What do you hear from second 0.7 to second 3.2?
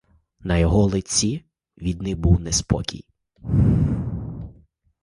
лиці видний був неспокій.